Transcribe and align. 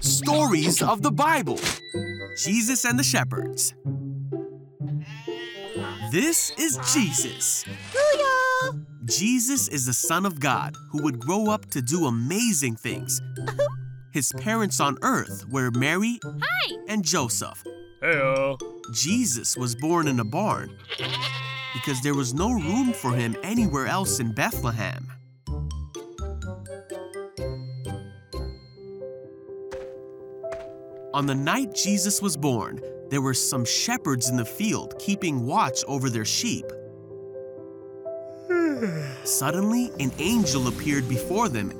Stories 0.00 0.82
of 0.82 1.02
the 1.02 1.10
Bible 1.10 1.58
Jesus 2.36 2.84
and 2.84 2.98
the 2.98 3.02
Shepherds. 3.02 3.74
This 6.12 6.52
is 6.58 6.78
Jesus. 6.94 7.64
Booyah! 7.92 8.84
Jesus 9.04 9.68
is 9.68 9.86
the 9.86 9.92
Son 9.92 10.26
of 10.26 10.38
God 10.40 10.74
who 10.90 11.02
would 11.02 11.18
grow 11.18 11.50
up 11.50 11.66
to 11.70 11.80
do 11.80 12.06
amazing 12.06 12.76
things. 12.76 13.20
His 14.12 14.32
parents 14.32 14.80
on 14.80 14.98
earth 15.02 15.44
were 15.50 15.70
Mary 15.70 16.18
Hi! 16.24 16.76
and 16.88 17.04
Joseph. 17.04 17.62
Heyo. 18.02 18.58
Jesus 18.92 19.56
was 19.56 19.74
born 19.74 20.06
in 20.08 20.20
a 20.20 20.24
barn 20.24 20.76
because 21.74 22.00
there 22.02 22.14
was 22.14 22.32
no 22.32 22.52
room 22.52 22.92
for 22.92 23.12
him 23.12 23.36
anywhere 23.42 23.86
else 23.86 24.20
in 24.20 24.32
Bethlehem. 24.32 25.06
On 31.16 31.24
the 31.24 31.34
night 31.34 31.74
Jesus 31.74 32.20
was 32.20 32.36
born, 32.36 32.78
there 33.08 33.22
were 33.22 33.32
some 33.32 33.64
shepherds 33.64 34.28
in 34.28 34.36
the 34.36 34.44
field 34.44 34.98
keeping 34.98 35.46
watch 35.46 35.82
over 35.88 36.10
their 36.10 36.26
sheep. 36.26 36.66
Suddenly, 39.24 39.92
an 39.98 40.12
angel 40.18 40.68
appeared 40.68 41.08
before 41.08 41.48
them, 41.48 41.72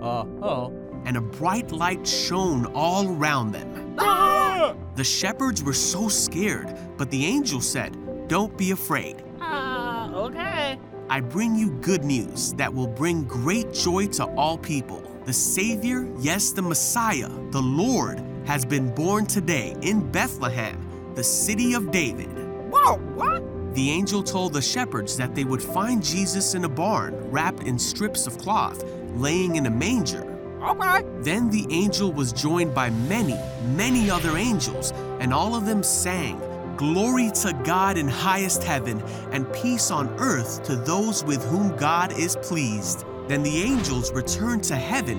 Uh 0.00 0.24
oh. 0.40 0.72
and 1.04 1.18
a 1.18 1.20
bright 1.20 1.72
light 1.72 2.06
shone 2.06 2.64
all 2.74 3.06
around 3.06 3.52
them. 3.52 3.96
Ah! 3.98 4.74
The 4.96 5.04
shepherds 5.04 5.62
were 5.62 5.74
so 5.74 6.08
scared, 6.08 6.74
but 6.96 7.10
the 7.10 7.26
angel 7.26 7.60
said, 7.60 7.94
Don't 8.28 8.56
be 8.56 8.70
afraid. 8.70 9.22
Ah, 9.42 10.10
okay. 10.14 10.78
I 11.10 11.20
bring 11.20 11.54
you 11.54 11.72
good 11.82 12.02
news 12.02 12.54
that 12.54 12.72
will 12.72 12.88
bring 12.88 13.24
great 13.24 13.74
joy 13.74 14.06
to 14.16 14.24
all 14.36 14.56
people. 14.56 15.02
The 15.24 15.32
Savior, 15.32 16.08
yes, 16.18 16.50
the 16.50 16.62
Messiah, 16.62 17.28
the 17.52 17.62
Lord, 17.62 18.20
has 18.44 18.64
been 18.64 18.92
born 18.92 19.24
today 19.24 19.76
in 19.80 20.10
Bethlehem, 20.10 20.84
the 21.14 21.22
city 21.22 21.74
of 21.74 21.92
David. 21.92 22.26
Whoa, 22.72 22.96
what? 23.14 23.40
The 23.76 23.88
angel 23.88 24.24
told 24.24 24.52
the 24.52 24.60
shepherds 24.60 25.16
that 25.18 25.36
they 25.36 25.44
would 25.44 25.62
find 25.62 26.02
Jesus 26.02 26.54
in 26.54 26.64
a 26.64 26.68
barn 26.68 27.14
wrapped 27.30 27.62
in 27.62 27.78
strips 27.78 28.26
of 28.26 28.36
cloth, 28.38 28.82
laying 29.14 29.54
in 29.54 29.66
a 29.66 29.70
manger. 29.70 30.24
Okay. 30.60 31.04
Then 31.20 31.48
the 31.50 31.68
angel 31.70 32.12
was 32.12 32.32
joined 32.32 32.74
by 32.74 32.90
many, 32.90 33.38
many 33.76 34.10
other 34.10 34.36
angels, 34.36 34.90
and 35.20 35.32
all 35.32 35.54
of 35.54 35.66
them 35.66 35.84
sang, 35.84 36.40
Glory 36.76 37.30
to 37.42 37.52
God 37.64 37.96
in 37.96 38.08
highest 38.08 38.64
heaven, 38.64 39.00
and 39.30 39.50
peace 39.52 39.92
on 39.92 40.08
earth 40.18 40.64
to 40.64 40.74
those 40.74 41.22
with 41.22 41.44
whom 41.44 41.76
God 41.76 42.10
is 42.18 42.34
pleased. 42.42 43.04
Then 43.32 43.42
the 43.42 43.62
angels 43.62 44.12
returned 44.12 44.62
to 44.64 44.76
heaven, 44.76 45.18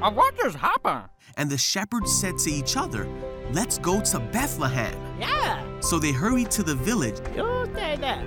Uh, 0.00 0.10
what 0.10 0.34
just 0.38 0.56
happened? 0.56 1.10
and 1.36 1.50
the 1.50 1.58
shepherds 1.58 2.10
said 2.10 2.38
to 2.38 2.50
each 2.50 2.74
other, 2.74 3.06
Let's 3.52 3.76
go 3.76 4.00
to 4.00 4.18
Bethlehem. 4.18 4.94
Yeah, 5.20 5.62
So 5.80 5.98
they 5.98 6.10
hurried 6.10 6.50
to 6.52 6.62
the 6.62 6.74
village 6.74 7.18
you 7.36 7.68
say 7.74 7.96
that. 7.96 8.24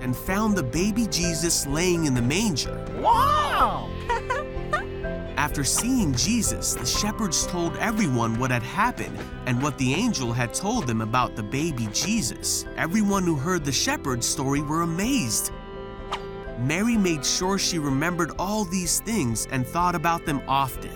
and 0.00 0.16
found 0.16 0.56
the 0.56 0.62
baby 0.62 1.06
Jesus 1.08 1.66
laying 1.66 2.06
in 2.06 2.14
the 2.14 2.22
manger. 2.22 2.82
Wow! 2.98 3.90
After 5.36 5.64
seeing 5.64 6.14
Jesus, 6.14 6.72
the 6.72 6.86
shepherds 6.86 7.46
told 7.46 7.76
everyone 7.76 8.38
what 8.38 8.50
had 8.50 8.62
happened 8.62 9.18
and 9.44 9.62
what 9.62 9.76
the 9.76 9.92
angel 9.92 10.32
had 10.32 10.54
told 10.54 10.86
them 10.86 11.02
about 11.02 11.36
the 11.36 11.42
baby 11.42 11.88
Jesus. 11.92 12.64
Everyone 12.78 13.24
who 13.24 13.34
heard 13.36 13.66
the 13.66 13.72
shepherd's 13.84 14.26
story 14.26 14.62
were 14.62 14.80
amazed. 14.80 15.52
Mary 16.58 16.96
made 16.96 17.24
sure 17.24 17.58
she 17.58 17.78
remembered 17.78 18.32
all 18.38 18.64
these 18.64 19.00
things 19.00 19.46
and 19.50 19.66
thought 19.66 19.94
about 19.94 20.26
them 20.26 20.42
often. 20.48 20.90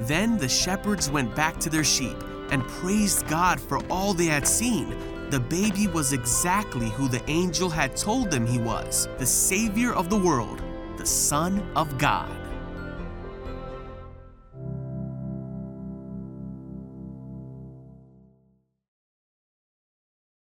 Then 0.00 0.38
the 0.38 0.48
shepherds 0.48 1.10
went 1.10 1.34
back 1.34 1.58
to 1.60 1.70
their 1.70 1.84
sheep 1.84 2.16
and 2.50 2.66
praised 2.66 3.26
God 3.28 3.60
for 3.60 3.84
all 3.90 4.14
they 4.14 4.26
had 4.26 4.46
seen. 4.46 4.96
The 5.30 5.40
baby 5.40 5.88
was 5.88 6.12
exactly 6.12 6.88
who 6.90 7.08
the 7.08 7.22
angel 7.30 7.68
had 7.68 7.96
told 7.96 8.30
them 8.30 8.46
he 8.46 8.58
was 8.58 9.08
the 9.18 9.26
Savior 9.26 9.92
of 9.92 10.08
the 10.08 10.18
world, 10.18 10.62
the 10.96 11.06
Son 11.06 11.60
of 11.76 11.98
God. 11.98 12.30